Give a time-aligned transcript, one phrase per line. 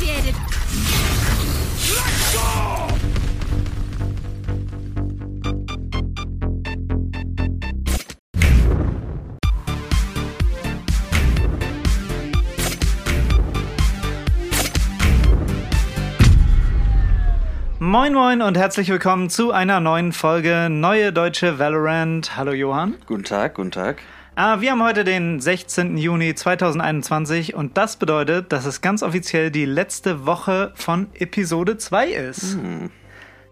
[0.00, 0.34] initiated.
[17.78, 22.36] Moin Moin und herzlich willkommen zu einer neuen Folge Neue Deutsche Valorant.
[22.36, 22.94] Hallo Johann.
[23.06, 24.02] Guten Tag, guten Tag.
[24.42, 25.98] Ah, wir haben heute den 16.
[25.98, 32.06] Juni 2021 und das bedeutet, dass es ganz offiziell die letzte Woche von Episode 2
[32.06, 32.56] ist.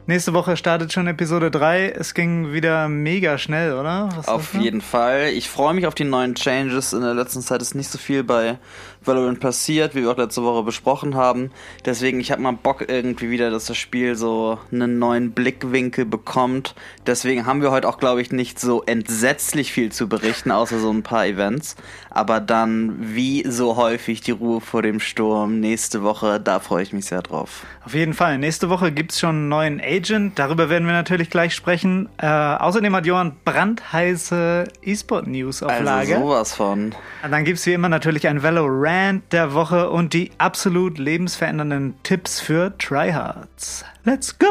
[0.07, 1.91] Nächste Woche startet schon Episode 3.
[1.91, 4.09] Es ging wieder mega schnell, oder?
[4.17, 5.29] Was Auf jeden Fall.
[5.35, 6.95] Ich freue mich auf die neuen Changes.
[6.95, 8.59] In der letzten Zeit ist nicht so viel bei
[9.05, 11.51] Valorant passiert, wie wir auch letzte Woche besprochen haben.
[11.85, 16.75] Deswegen, ich habe mal Bock irgendwie wieder, dass das Spiel so einen neuen Blickwinkel bekommt.
[17.07, 20.91] Deswegen haben wir heute auch, glaube ich, nicht so entsetzlich viel zu berichten, außer so
[20.91, 21.77] ein paar Events.
[22.11, 26.93] Aber dann, wie so häufig, die Ruhe vor dem Sturm nächste Woche, da freue ich
[26.93, 27.65] mich sehr drauf.
[27.85, 28.39] Auf jeden Fall.
[28.39, 30.39] Nächste Woche gibt's schon einen neuen Agent.
[30.39, 32.09] Darüber werden wir natürlich gleich sprechen.
[32.19, 36.19] Äh, außerdem hat Johann brandheiße E-Sport-News auf Also Lager.
[36.19, 36.95] sowas von.
[37.23, 38.88] Und Dann gibt's wie immer natürlich ein Valorant
[39.33, 43.85] der Woche und die absolut lebensverändernden Tipps für Tryhards.
[44.05, 44.47] Let's go!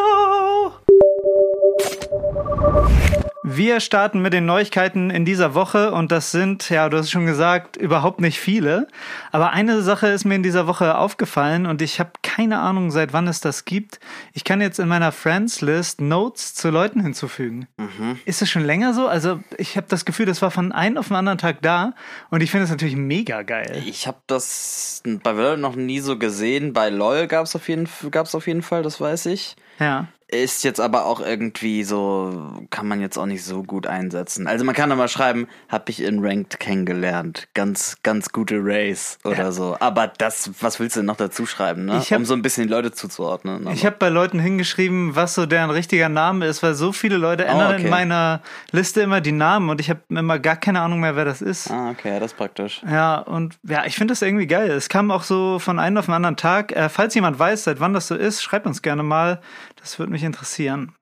[3.50, 7.12] Wir starten mit den Neuigkeiten in dieser Woche und das sind, ja, du hast es
[7.12, 8.90] schon gesagt, überhaupt nicht viele.
[9.32, 13.14] Aber eine Sache ist mir in dieser Woche aufgefallen und ich habe keine Ahnung, seit
[13.14, 14.02] wann es das gibt.
[14.34, 17.70] Ich kann jetzt in meiner Friends-List Notes zu Leuten hinzufügen.
[18.26, 19.08] Ist das schon länger so?
[19.08, 21.94] Also ich habe das Gefühl, das war von einem auf den anderen Tag da
[22.30, 23.82] und ich finde es natürlich mega geil.
[23.86, 26.74] Ich habe das bei Valorant noch nie so gesehen.
[26.74, 29.56] Bei LoL gab's auf jeden gab's auf jeden Fall, das weiß ich.
[29.80, 30.10] Ja.
[30.30, 34.46] Ist jetzt aber auch irgendwie so, kann man jetzt auch nicht so gut einsetzen.
[34.48, 37.48] Also man kann mal schreiben, hab ich in Ranked kennengelernt.
[37.54, 39.52] Ganz, ganz gute Race oder Ja.
[39.54, 39.78] so.
[39.80, 42.02] Aber das, was willst du denn noch dazu schreiben, ne?
[42.02, 43.68] Hab- um so ein bisschen die Leute zuzuordnen.
[43.72, 47.46] Ich habe bei Leuten hingeschrieben, was so deren richtiger Name ist, weil so viele Leute
[47.46, 47.84] ändern okay.
[47.86, 51.24] in meiner Liste immer die Namen und ich habe immer gar keine Ahnung mehr, wer
[51.24, 51.72] das ist.
[51.72, 52.82] Ah, okay, ja, das ist praktisch.
[52.86, 54.72] Ja, und ja, ich finde das irgendwie geil.
[54.72, 56.74] Es kam auch so von einem auf den anderen Tag.
[56.74, 59.40] Äh, falls jemand weiß, seit wann das so ist, schreibt uns gerne mal.
[59.80, 60.94] Das würde mich interessieren.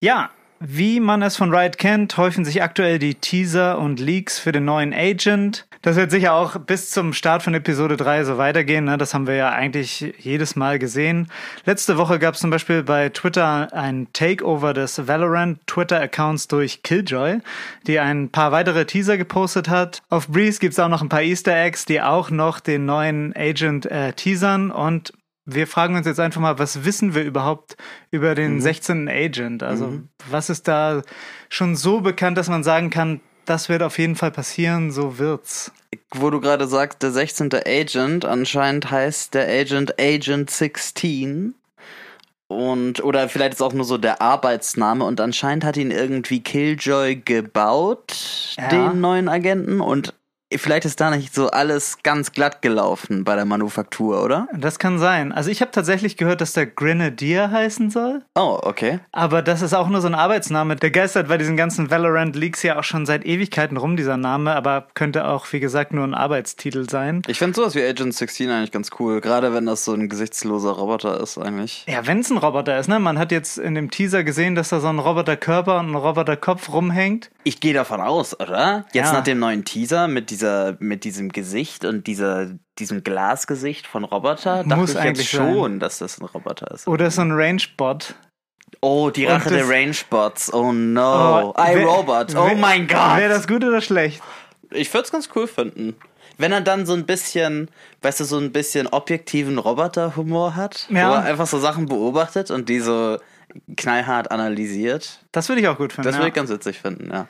[0.00, 0.30] Ja,
[0.60, 4.64] wie man es von Riot kennt, häufen sich aktuell die Teaser und Leaks für den
[4.64, 5.66] neuen Agent.
[5.82, 8.86] Das wird sicher auch bis zum Start von Episode 3 so weitergehen.
[8.86, 8.96] Ne?
[8.96, 11.28] Das haben wir ja eigentlich jedes Mal gesehen.
[11.66, 17.40] Letzte Woche gab es zum Beispiel bei Twitter ein Takeover des Valorant Twitter-Accounts durch Killjoy,
[17.86, 20.00] die ein paar weitere Teaser gepostet hat.
[20.08, 23.34] Auf Breeze gibt es auch noch ein paar Easter Eggs, die auch noch den neuen
[23.36, 25.12] Agent äh, teasern und
[25.46, 27.76] wir fragen uns jetzt einfach mal, was wissen wir überhaupt
[28.10, 29.08] über den 16.
[29.08, 29.62] Agent?
[29.62, 30.00] Also,
[30.30, 31.02] was ist da
[31.48, 35.70] schon so bekannt, dass man sagen kann, das wird auf jeden Fall passieren, so wird's.
[36.14, 37.50] Wo du gerade sagst, der 16.
[37.66, 41.54] Agent, anscheinend heißt der Agent Agent 16.
[42.46, 47.16] Und, oder vielleicht ist auch nur so der Arbeitsname und anscheinend hat ihn irgendwie Killjoy
[47.16, 48.68] gebaut, Ja.
[48.68, 49.80] den neuen Agenten.
[49.80, 50.14] Und
[50.58, 54.48] vielleicht ist da nicht so alles ganz glatt gelaufen bei der Manufaktur, oder?
[54.56, 55.32] Das kann sein.
[55.32, 59.00] Also ich habe tatsächlich gehört, dass der Grenadier heißen soll, Oh, okay.
[59.12, 60.76] aber das ist auch nur so ein Arbeitsname.
[60.76, 64.86] Der geistert bei diesen ganzen Valorant-Leaks ja auch schon seit Ewigkeiten rum, dieser Name, aber
[64.94, 67.22] könnte auch, wie gesagt, nur ein Arbeitstitel sein.
[67.26, 70.70] Ich finde sowas wie Agent 16 eigentlich ganz cool, gerade wenn das so ein gesichtsloser
[70.72, 71.84] Roboter ist eigentlich.
[71.88, 72.98] Ja, wenn es ein Roboter ist, ne?
[72.98, 76.72] Man hat jetzt in dem Teaser gesehen, dass da so ein Roboterkörper und ein Roboterkopf
[76.72, 77.30] rumhängt.
[77.46, 78.86] Ich gehe davon aus, oder?
[78.92, 79.12] Jetzt Ja.
[79.12, 84.64] nach dem neuen Teaser mit dieser, mit diesem Gesicht und dieser, diesem Glasgesicht von Roboter,
[84.64, 86.88] dachte Muss ich eigentlich jetzt schon, dass das ein Roboter ist.
[86.88, 88.14] Oder so ein Range-Bot.
[88.80, 90.52] Oh, die Rache der Rangebots.
[90.52, 91.54] Oh no.
[91.56, 92.34] I, wär- Robot.
[92.34, 93.16] Oh mein Gott.
[93.18, 94.22] Wäre das gut oder schlecht?
[94.70, 95.94] Ich würde es ganz cool finden.
[96.38, 97.70] Wenn er dann so ein bisschen,
[98.02, 101.08] weißt du, so ein bisschen objektiven Roboterhumor hat, Ja.
[101.10, 103.18] wo er einfach so Sachen beobachtet und die so
[103.76, 105.20] knallhart analysiert.
[105.32, 106.06] Das würde ich auch gut finden.
[106.06, 106.20] Das ja.
[106.20, 107.26] würde ich ganz witzig finden, ja.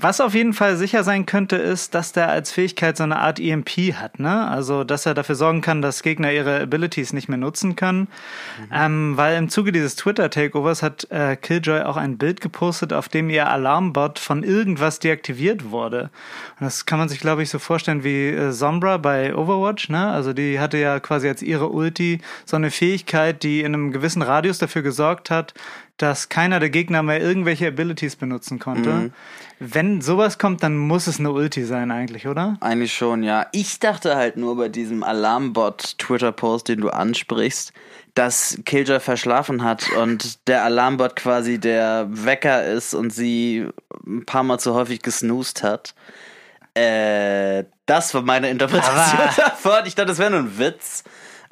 [0.00, 3.38] Was auf jeden Fall sicher sein könnte, ist, dass der als Fähigkeit so eine Art
[3.38, 4.48] EMP hat, ne?
[4.48, 8.08] Also, dass er dafür sorgen kann, dass Gegner ihre Abilities nicht mehr nutzen können.
[8.72, 13.30] Ähm, weil im Zuge dieses Twitter-Takeovers hat äh, Killjoy auch ein Bild gepostet, auf dem
[13.30, 16.10] ihr Alarmbot von irgendwas deaktiviert wurde.
[16.58, 20.08] Und das kann man sich, glaube ich, so vorstellen wie äh, Sombra bei Overwatch, ne?
[20.08, 24.22] Also, die hatte ja quasi als ihre Ulti so eine Fähigkeit, die in einem gewissen
[24.22, 25.47] Radius dafür gesorgt hat,
[25.96, 29.10] dass keiner der Gegner mehr irgendwelche Abilities benutzen konnte.
[29.58, 32.56] Wenn sowas kommt, dann muss es eine Ulti sein eigentlich, oder?
[32.60, 33.46] Eigentlich schon, ja.
[33.50, 37.72] Ich dachte halt nur bei diesem Alarmbot-Twitter-Post, den du ansprichst,
[38.14, 43.66] dass Killjoy verschlafen hat und der Alarmbot quasi der Wecker ist und sie
[44.06, 45.94] ein paar Mal zu häufig gesnoost hat.
[46.74, 49.86] Äh, das war meine Interpretation Aber- davon.
[49.86, 51.02] Ich dachte, das wäre nur ein Witz.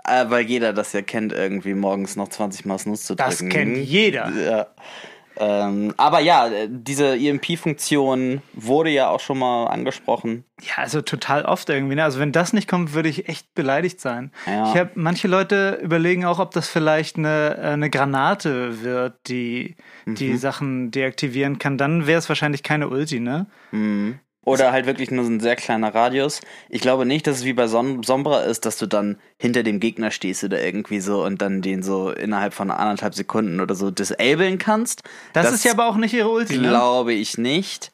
[0.07, 3.31] Äh, weil jeder das ja kennt, irgendwie morgens noch 20 Mal Snooze zu drücken.
[3.31, 4.31] Das kennt jeder.
[4.31, 4.67] Ja.
[5.39, 10.45] Ähm, aber ja, diese EMP-Funktion wurde ja auch schon mal angesprochen.
[10.63, 11.95] Ja, also total oft irgendwie.
[11.95, 12.05] Ne?
[12.05, 14.33] Also wenn das nicht kommt, würde ich echt beleidigt sein.
[14.47, 14.71] Ja.
[14.73, 19.77] Ich habe manche Leute überlegen auch, ob das vielleicht eine, äh, eine Granate wird, die
[20.07, 20.39] die Mhm.
[20.39, 21.77] Sachen deaktivieren kann.
[21.77, 23.47] Dann wäre es wahrscheinlich keine Ulti, ne?
[24.47, 26.41] Oder halt wirklich nur so ein sehr kleiner Radius.
[26.69, 29.81] Ich glaube nicht, dass es wie bei Son Sombra ist, dass du dann hinter dem
[29.81, 33.91] Gegner stehst oder irgendwie so und dann den so innerhalb von anderthalb Sekunden oder so
[33.91, 35.03] disablen kannst.
[35.33, 36.69] Das, ist ja aber auch nicht ihre Ulti, ne?
[36.69, 37.91] Glaube ich nicht.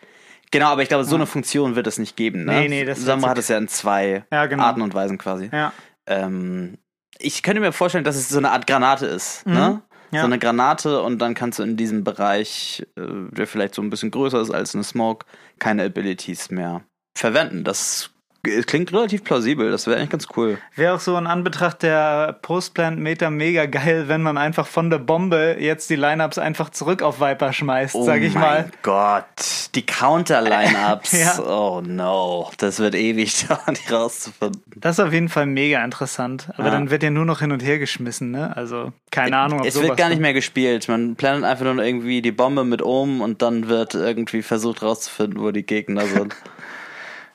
[0.51, 2.45] Genau, aber ich glaube, so eine Funktion wird es nicht geben.
[2.45, 2.61] Ne?
[2.61, 4.65] Nee, nee, das Sombra hat es ja in zwei Ja, genau.
[4.65, 5.49] Arten und Weisen quasi.
[5.51, 5.73] Ja.
[6.07, 6.77] Ähm,
[7.19, 9.47] ich könnte mir vorstellen, dass es so eine Art Granate ist.
[9.47, 9.55] Mhm.
[9.55, 9.83] Ne?
[10.13, 10.21] Ja.
[10.21, 13.91] So eine Granate und dann kannst du in diesem Bereich, äh, der vielleicht so ein
[13.91, 15.27] bisschen größer ist als eine Smoke,
[15.59, 16.85] keine Abilities mehr
[17.17, 17.65] verwenden.
[17.65, 18.12] Das
[18.43, 19.71] g- klingt relativ plausibel.
[19.71, 20.59] Das wäre eigentlich ganz cool.
[20.77, 25.57] Wäre auch so in Anbetracht der Postplant-Meter mega geil, wenn man einfach von der Bombe
[25.59, 28.63] jetzt die Lineups einfach zurück auf Viper schmeißt, sag ich oh mal.
[28.63, 31.13] mein Gott, die Counter-Lineups.
[31.23, 31.39] Ja.
[31.41, 34.63] Oh no, das wird ewig dauern, die rauszufinden.
[34.77, 36.49] Das ist auf jeden Fall mega interessant.
[36.55, 36.71] Aber Ja.
[36.71, 38.57] dann wird ja nur noch hin und her geschmissen, ne?
[38.57, 40.89] Also, keine Ahnung, ob Es wird gar nicht mehr gespielt.
[40.89, 45.41] Man planet einfach nur irgendwie die Bombe mit oben und dann wird irgendwie versucht rauszufinden,
[45.41, 46.35] wo die Gegner sind.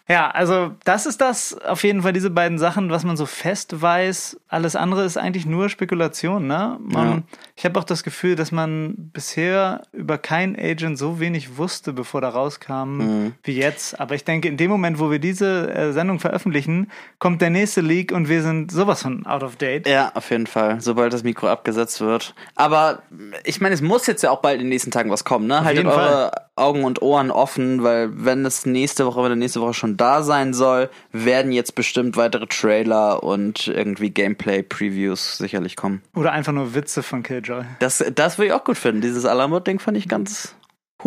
[0.09, 3.81] Ja, also das ist das auf jeden Fall diese beiden Sachen, was man so fest
[3.81, 4.39] weiß.
[4.47, 6.77] Alles andere ist eigentlich nur Spekulation, ne?
[6.81, 7.21] Man, Ja.
[7.57, 12.21] Ich habe auch das Gefühl, dass man bisher über keinen Agent so wenig wusste, bevor
[12.21, 13.33] da rauskam, Mhm.
[13.43, 13.99] wie jetzt.
[13.99, 16.89] Aber ich denke, in dem Moment, wo wir diese äh, Sendung veröffentlichen,
[17.19, 19.87] kommt der nächste Leak und wir sind sowas von out of date.
[19.87, 22.33] Ja, auf jeden Fall, sobald das Mikro abgesetzt wird.
[22.55, 23.01] Aber
[23.43, 25.65] ich meine, es muss jetzt ja auch bald in den nächsten Tagen was kommen, ne?
[25.65, 29.73] Haltet jeden eure Augen und Ohren offen, weil wenn es nächste Woche oder nächste Woche
[29.73, 36.01] schon da sein soll, werden jetzt bestimmt weitere Trailer und irgendwie Gameplay-Previews sicherlich kommen.
[36.15, 37.63] Oder einfach nur Witze von Killjoy.
[37.79, 39.01] Das, das würde ich auch gut finden.
[39.01, 40.55] Dieses Alamut-Ding fand ich ganz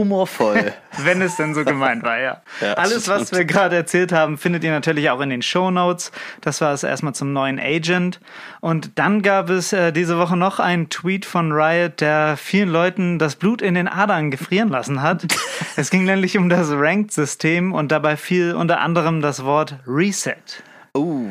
[0.01, 0.73] humorvoll.
[0.99, 2.43] Wenn es denn so gemeint war, ja.
[2.61, 6.11] Ja, Alles, was wir gerade erzählt haben, findet ihr natürlich auch in den Show Notes.
[6.41, 8.21] Das war es erstmal zum neuen Agent.
[8.61, 13.19] Und dann gab es äh, diese Woche noch einen Tweet von Riot, der vielen Leuten
[13.19, 15.27] das Blut in den Adern gefrieren lassen hat.
[15.77, 20.35] es ging nämlich um das Ranked-System und dabei fiel unter anderem das Wort Reset.
[20.97, 21.27] uh,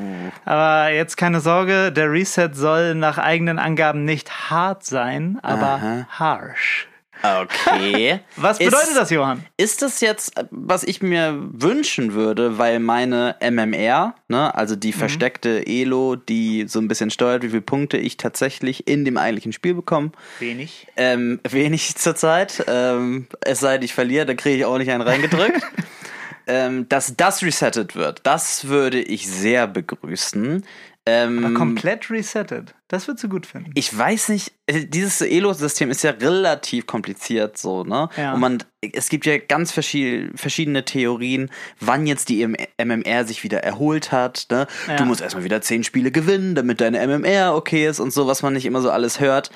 [0.45, 6.88] Aber jetzt keine Sorge, der Reset soll nach eigenen Angaben nicht hart sein, aber harsh.
[7.23, 8.19] Okay.
[8.35, 9.43] Was Ist- bedeutet das, Johann?
[9.57, 15.65] Ist das jetzt, was ich mir wünschen würde, weil meine MMR, ne, also die versteckte
[15.67, 19.73] Elo, die so ein bisschen steuert, wie viele Punkte ich tatsächlich in dem eigentlichen Spiel
[19.73, 20.87] bekomme, Wenig.
[20.95, 22.63] ähm, wenig zurzeit.
[22.67, 25.61] Ähm, es sei denn, ich verliere, da kriege ich auch nicht einen reingedrückt.
[26.47, 30.65] ähm, dass das resettet wird, das würde ich sehr begrüßen.
[31.09, 32.75] Ähm, Komplett resettet.
[32.87, 33.71] Das würdest du gut finden.
[33.75, 38.09] ich weiß nicht, äh, dieses Elo-System ist ja relativ kompliziert so, ne?
[38.17, 38.33] Ja.
[38.33, 38.63] Und man,
[38.93, 42.47] es gibt ja ganz verschied verschiedene Theorien, wann jetzt die
[42.81, 44.67] MMR sich wieder erholt hat, ne?
[44.87, 44.95] Ja.
[44.97, 48.41] Du musst erstmal wieder zehn Spiele gewinnen, damit deine MMR okay ist und so, was
[48.41, 49.51] man nicht immer so alles hört.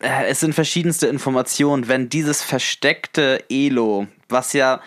[0.00, 4.80] Äh, Es sind verschiedenste Informationen, wenn dieses versteckte Elo, was ja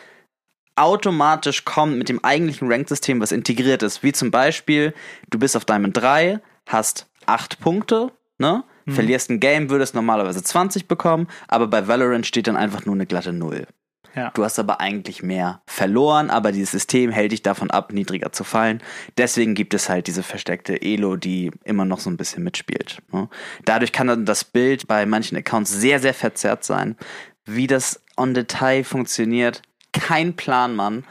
[0.75, 4.03] automatisch kommt mit dem eigentlichen Rank-System, was integriert ist.
[4.03, 4.94] Wie zum Beispiel,
[5.29, 8.63] du bist auf Diamond 3, hast 8 Punkte, ne?
[8.88, 13.05] Verlierst ein Game, würdest normalerweise 20 bekommen, aber bei Valorant steht dann einfach nur eine
[13.05, 13.67] glatte 0.
[14.15, 14.31] Ja.
[14.31, 18.43] Du hast aber eigentlich mehr verloren, aber dieses System hält dich davon ab, niedriger zu
[18.43, 18.81] fallen.
[19.17, 23.01] Deswegen gibt es halt diese versteckte Elo, die immer noch so ein bisschen mitspielt.
[23.13, 23.29] ne?
[23.63, 26.98] Dadurch kann dann das Bild bei manchen Accounts sehr, sehr verzerrt sein.
[27.45, 29.62] Wie das on Detail funktioniert,
[29.93, 31.03] kein Plan, Mann.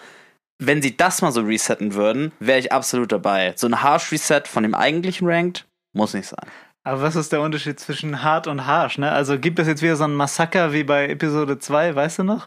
[0.59, 3.55] Wenn sie das mal so resetten würden, wäre ich absolut dabei.
[3.57, 6.47] So ein Harsh Reset von dem eigentlichen Ranked muss nicht sein.
[6.85, 9.11] Aber was ist der Unterschied zwischen hart und harsh, ne?
[9.11, 12.47] Also gibt es jetzt wieder so ein Massaker wie bei Episode 2, weißt du noch?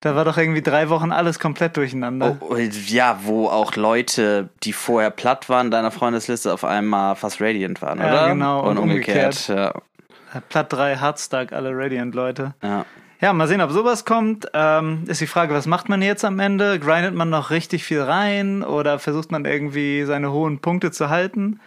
[0.00, 2.36] Da war doch irgendwie drei Wochen alles komplett durcheinander.
[2.40, 7.80] Oh, ja, wo auch Leute, die vorher platt waren, deiner Freundesliste auf einmal fast Radiant
[7.82, 8.28] waren, Ja, oder?
[8.30, 9.48] genau, Und, und umgekehrt.
[9.48, 9.72] Ja,
[10.48, 12.54] Platt 3, Hardstack, alle Radiant-Leute.
[12.62, 12.84] ja.
[13.22, 14.48] Ja, mal sehen, ob sowas kommt.
[14.52, 16.80] Ähm, ist die Frage, was macht man jetzt am Ende?
[16.80, 21.60] Grindet man noch richtig viel rein oder versucht man irgendwie seine hohen Punkte zu halten?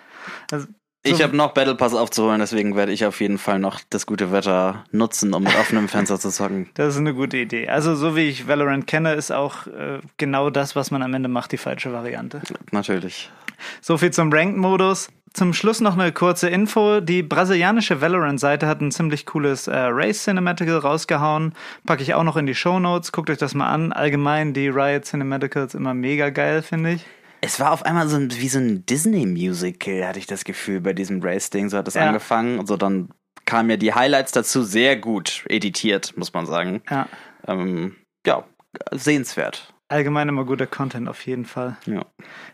[0.52, 0.68] Also,
[1.04, 4.34] Ich habe noch Battle Pass aufzuholen, deswegen werde ich auf jeden Fall noch das gute
[4.34, 6.70] Wetter nutzen, um mit offenem Fenster zu zocken.
[6.74, 7.70] Das ist eine gute Idee.
[7.70, 11.30] Also, so wie ich Valorant kenne, ist auch äh, genau das, was man am Ende
[11.30, 12.42] macht, die falsche Variante.
[12.72, 13.32] Natürlich.
[13.80, 15.08] So viel zum Ranked-Modus.
[15.36, 17.02] Zum Schluss noch eine kurze Info.
[17.02, 21.54] Die brasilianische Valorant-Seite hat ein ziemlich cooles äh, Race Cinematical rausgehauen.
[21.86, 23.12] Packe ich auch noch in die Show Notes.
[23.12, 23.92] Guckt euch das mal an.
[23.92, 27.06] Allgemein die Riot Cinematicals immer mega geil, finde ich.
[27.42, 30.94] Es war auf einmal so ein, wie so ein Disney-Musical, hatte ich das Gefühl, bei
[30.94, 31.70] diesem Race-Ding.
[31.70, 32.08] So hat es Ja.
[32.08, 32.58] angefangen.
[32.58, 33.10] Und so dann
[33.44, 36.82] kamen ja die Highlights dazu sehr gut editiert, muss man sagen.
[36.90, 37.10] Ja.
[37.46, 38.46] Ähm, ja,
[38.94, 39.75] sehenswert.
[39.88, 41.78] Allgemein immer guter Content auf jeden Fall.
[41.86, 42.06] Ja.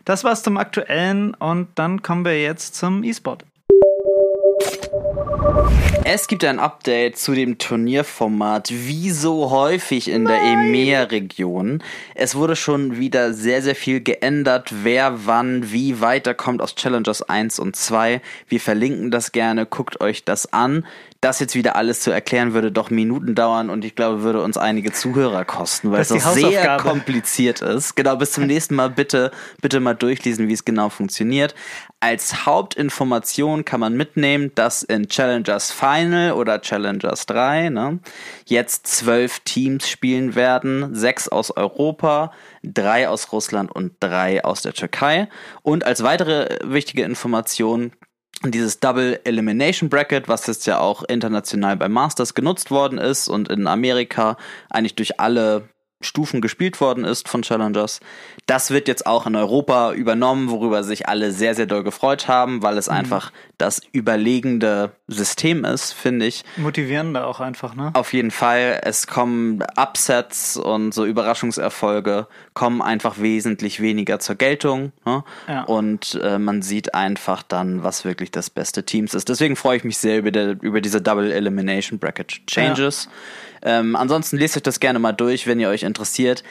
[0.04, 3.46] Das war's zum Aktuellen und dann kommen wir jetzt zum E-Sport.
[6.04, 11.82] Es gibt ein Update zu dem Turnierformat, wie so häufig in der EMEA-Region.
[12.14, 17.58] Es wurde schon wieder sehr, sehr viel geändert, wer wann wie weiterkommt aus Challengers 1
[17.60, 18.20] und 2.
[18.48, 20.84] Wir verlinken das gerne, guckt euch das an.
[21.22, 24.56] Das jetzt wieder alles zu erklären würde doch Minuten dauern und ich glaube, würde uns
[24.56, 27.94] einige Zuhörer kosten, weil Das es auch sehr kompliziert ist.
[27.94, 31.54] Genau, bis zum nächsten Mal bitte, bitte mal durchlesen, wie es genau funktioniert.
[32.00, 38.00] Als Hauptinformation kann man mitnehmen, dass in Challengers Final oder Challengers 3 ne,
[38.46, 40.92] jetzt zwölf Teams spielen werden.
[40.92, 42.32] Sechs aus Europa,
[42.64, 45.28] drei aus Russland und drei aus der Türkei.
[45.62, 47.92] Und als weitere wichtige Information
[48.50, 53.48] dieses Double Elimination Bracket, was jetzt ja auch international bei Masters genutzt worden ist und
[53.48, 54.36] in Amerika
[54.70, 55.68] eigentlich durch alle
[56.04, 58.00] Stufen gespielt worden ist von Challengers.
[58.46, 62.62] Das wird jetzt auch in Europa übernommen, worüber sich alle sehr, sehr doll gefreut haben,
[62.62, 63.32] weil es einfach
[63.62, 66.44] das überlegende System ist, finde ich.
[66.56, 67.92] Motivierender auch einfach, ne?
[67.94, 68.80] Auf jeden Fall.
[68.82, 74.92] Es kommen Upsets und so Überraschungserfolge kommen einfach wesentlich weniger zur Geltung.
[75.06, 75.22] Ne?
[75.46, 75.62] Ja.
[75.62, 79.28] Und äh, man sieht einfach dann, was wirklich das beste Teams ist.
[79.28, 83.08] Deswegen freue ich mich sehr über, der, über diese Double Elimination Bracket Changes.
[83.62, 86.42] Ähm, ansonsten lest euch das gerne mal durch, wenn ihr euch interessiert.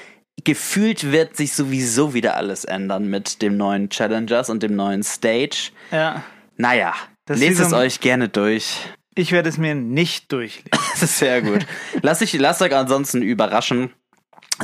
[0.45, 5.71] Gefühlt wird sich sowieso wieder alles ändern mit dem neuen Challengers und dem neuen Stage.
[5.91, 6.23] Ja.
[6.61, 6.93] Naja,
[7.25, 8.77] Das lest so es euch gerne durch.
[9.15, 10.69] Ich werde es mir nicht durchlesen.
[10.91, 11.65] Das ist sehr gut.
[12.03, 13.91] Lass dich, lasst euch ansonsten überraschen.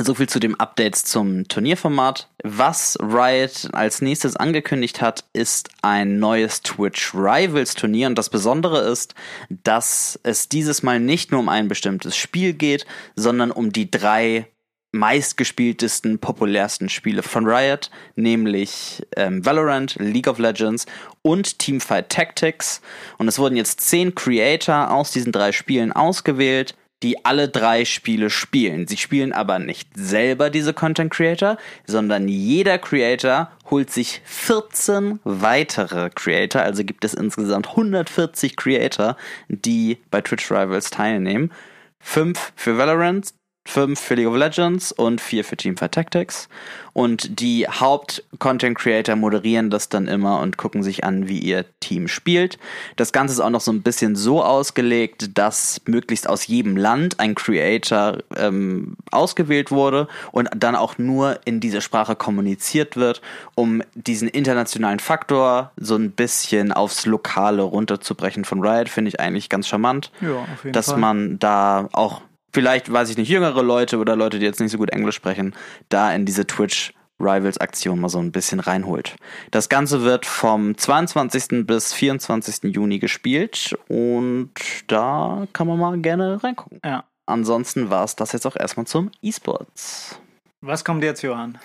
[0.00, 2.28] So viel zu dem Updates zum Turnierformat.
[2.44, 8.06] Was Riot als nächstes angekündigt hat, ist ein neues Twitch Rivals Turnier.
[8.06, 9.16] Und das Besondere ist,
[9.48, 12.86] dass es dieses Mal nicht nur um ein bestimmtes Spiel geht,
[13.16, 14.46] sondern um die drei
[14.92, 20.86] meistgespieltesten, populärsten Spiele von Riot, nämlich ähm, Valorant, League of Legends
[21.22, 22.80] und Teamfight Tactics.
[23.18, 28.28] Und es wurden jetzt zehn Creator aus diesen drei Spielen ausgewählt, die alle drei Spiele
[28.28, 28.88] spielen.
[28.88, 36.10] Sie spielen aber nicht selber diese Content Creator, sondern jeder Creator holt sich 14 weitere
[36.10, 39.16] Creator, also gibt es insgesamt 140 Creator,
[39.48, 41.52] die bei Twitch Rivals teilnehmen.
[42.00, 43.32] Fünf für Valorant,
[43.68, 46.48] fünf für League of Legends und vier für Teamfight Tactics.
[46.94, 52.58] Und die Haupt-Content-Creator moderieren das dann immer und gucken sich an, wie ihr Team spielt.
[52.96, 57.20] Das Ganze ist auch noch so ein bisschen so ausgelegt, dass möglichst aus jedem Land
[57.20, 63.20] ein Creator ähm, ausgewählt wurde und dann auch nur in dieser Sprache kommuniziert wird,
[63.54, 69.48] um diesen internationalen Faktor so ein bisschen aufs Lokale runterzubrechen von Riot, finde ich eigentlich
[69.48, 70.98] ganz charmant Ja, auf jeden dass Fall.
[70.98, 72.22] man da auch
[72.52, 75.54] vielleicht, weiß ich nicht, jüngere Leute oder Leute, die jetzt nicht so gut Englisch sprechen,
[75.88, 79.16] da in diese Twitch Rivals Aktion mal so ein bisschen reinholt.
[79.50, 81.66] Das Ganze wird vom 22.
[81.66, 82.74] bis 24.
[82.74, 84.50] Juni gespielt und
[84.86, 86.80] da kann man mal gerne reingucken.
[86.84, 87.04] Ja.
[87.26, 90.20] Ansonsten war es das jetzt auch erstmal zum E-Sports.
[90.60, 91.58] Was kommt jetzt, Johann?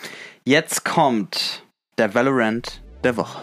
[0.44, 1.64] Jetzt kommt
[1.98, 3.42] der Valorant der Woche.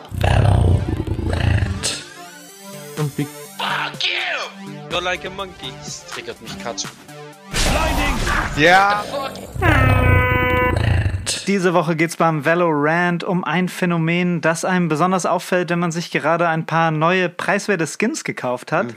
[2.98, 4.90] Und wie Fuck you!
[4.90, 5.72] You're like a monkey.
[5.78, 6.90] Das triggert mich gerade schon.
[8.56, 9.04] Ja,
[11.46, 15.92] Diese Woche geht es beim Valorant um ein Phänomen, das einem besonders auffällt, wenn man
[15.92, 18.94] sich gerade ein paar neue preiswerte Skins gekauft hat.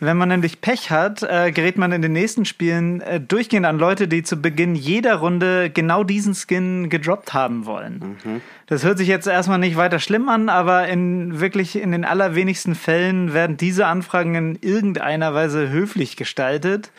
[0.00, 3.78] Wenn man nämlich Pech hat, äh, gerät man in den nächsten Spielen äh, durchgehend an
[3.78, 8.42] Leute, die zu Beginn jeder Runde genau diesen Skin gedroppt haben wollen.
[8.66, 12.74] Das hört sich jetzt erstmal nicht weiter schlimm an, aber in wirklich in den allerwenigsten
[12.74, 16.90] Fällen werden diese Anfragen in irgendeiner Weise höflich gestaltet.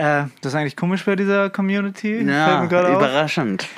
[0.00, 2.22] Äh, das ist eigentlich komisch bei dieser Community.
[2.22, 2.96] Ja, gerade auf.
[2.96, 3.68] überraschend.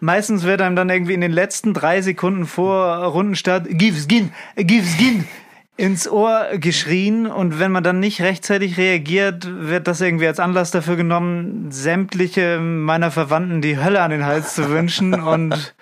[0.00, 4.86] Meistens wird einem dann irgendwie in den letzten drei Sekunden vor Rundenstart Give Skin, Give
[4.86, 5.26] Skin
[5.76, 10.70] ins Ohr geschrien und wenn man dann nicht rechtzeitig reagiert, wird das irgendwie als Anlass
[10.70, 15.74] dafür genommen, sämtliche meiner Verwandten die Hölle an den Hals zu wünschen und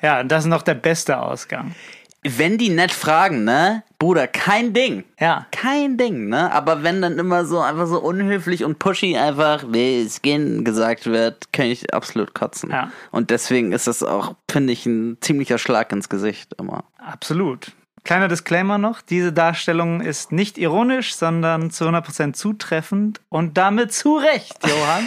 [0.00, 1.74] ja, das ist noch der beste Ausgang.
[2.22, 3.82] Wenn die nett fragen, ne?
[3.98, 5.04] Bruder, kein Ding.
[5.18, 5.46] Ja.
[5.50, 6.52] Kein Ding, ne?
[6.52, 11.52] Aber wenn dann immer so einfach so unhöflich und pushy einfach nee, Skin gesagt wird,
[11.52, 12.70] kann ich absolut kotzen.
[12.70, 12.92] Ja.
[13.10, 16.84] Und deswegen ist das auch, finde ich, ein ziemlicher Schlag ins Gesicht immer.
[16.98, 17.72] Absolut.
[18.04, 24.16] Kleiner Disclaimer noch, diese Darstellung ist nicht ironisch, sondern zu 100% zutreffend und damit zu
[24.16, 25.06] Recht, Johann,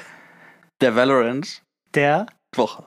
[0.80, 1.62] Der Valorant
[1.94, 2.84] der Woche.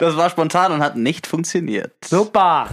[0.00, 1.92] Das war spontan und hat nicht funktioniert.
[2.02, 2.68] Super.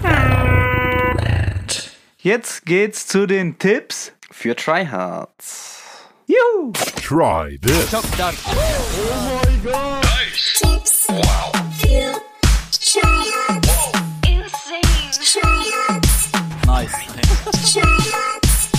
[2.19, 4.13] Jetzt geht's zu den Tipps.
[4.31, 5.81] Für Tryhards.
[6.25, 6.71] Juhu.
[7.01, 7.89] Try this.
[10.55, 11.07] Tips.
[11.09, 11.51] Wow.
[11.77, 12.13] Für
[12.71, 13.91] Tryhards.
[14.25, 14.81] Insane.
[15.11, 16.31] Tryhards.
[16.65, 16.91] Nice.
[17.73, 18.69] Tryhards.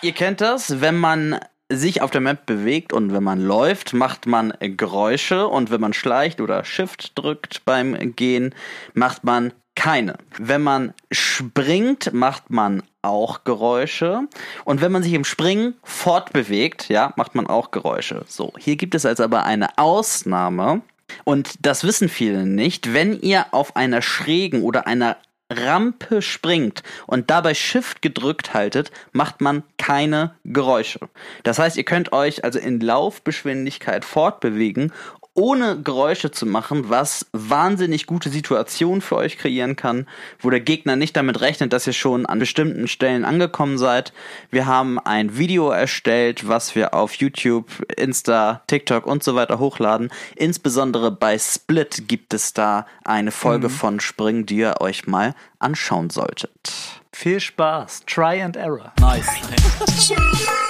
[0.00, 1.38] Ihr kennt das, wenn man
[1.76, 5.92] sich auf der Map bewegt und wenn man läuft, macht man Geräusche und wenn man
[5.92, 8.54] schleicht oder Shift drückt beim Gehen,
[8.94, 10.16] macht man keine.
[10.38, 14.28] Wenn man springt, macht man auch Geräusche
[14.64, 18.24] und wenn man sich im Springen fortbewegt, ja, macht man auch Geräusche.
[18.28, 20.82] So, hier gibt es also aber eine Ausnahme
[21.24, 25.16] und das wissen viele nicht, wenn ihr auf einer schrägen oder einer
[25.56, 31.00] Rampe springt und dabei Shift gedrückt haltet, macht man keine Geräusche.
[31.42, 34.92] Das heißt, ihr könnt euch also in Laufgeschwindigkeit fortbewegen,
[35.34, 40.06] ohne Geräusche zu machen, was wahnsinnig gute Situationen für euch kreieren kann,
[40.40, 44.12] wo der Gegner nicht damit rechnet, dass ihr schon an bestimmten Stellen angekommen seid.
[44.50, 50.10] Wir haben ein Video erstellt, was wir auf YouTube, Insta, TikTok und so weiter hochladen.
[50.36, 56.10] Insbesondere bei Split gibt es da eine Folge von Spring, die ihr euch mal anschauen
[56.10, 56.72] solltet.
[57.12, 58.02] Viel Spaß.
[58.06, 58.92] Try and Error.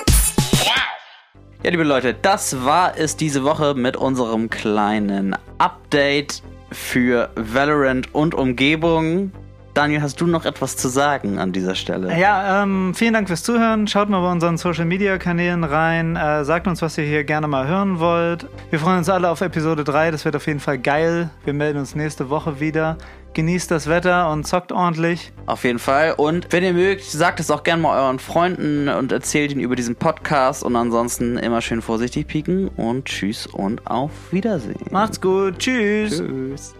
[1.64, 6.42] Ja, liebe Leute, das war es diese Woche mit unserem kleinen Update
[6.72, 9.30] für Valorant und Umgebung.
[9.72, 12.18] Daniel, hast du noch etwas zu sagen an dieser Stelle?
[12.18, 13.86] Ja, ähm, vielen Dank fürs Zuhören.
[13.86, 16.16] Schaut mal bei unseren Social Media Kanälen rein.
[16.16, 18.48] Äh, sagt uns, was ihr hier gerne mal hören wollt.
[18.70, 20.10] Wir freuen uns alle auf Episode 3.
[20.10, 21.30] Das wird auf jeden Fall geil.
[21.44, 22.98] Wir melden uns nächste Woche wieder.
[23.34, 25.32] Genießt das Wetter und zockt ordentlich.
[25.46, 26.14] Auf jeden Fall.
[26.16, 29.76] Und wenn ihr mögt, sagt es auch gerne mal euren Freunden und erzählt ihnen über
[29.76, 30.62] diesen Podcast.
[30.62, 34.80] Und ansonsten immer schön vorsichtig pieken und tschüss und auf Wiedersehen.
[34.90, 35.58] Macht's gut.
[35.58, 36.18] Tschüss.
[36.18, 36.74] Tschüss.